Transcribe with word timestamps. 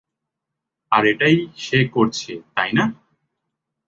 আর 0.91 1.03
এটাই 1.05 1.35
সে 1.57 1.79
করছে, 1.95 2.31
তাই 2.55 2.71
না? 2.77 2.85